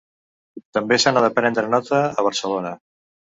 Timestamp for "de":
1.25-1.29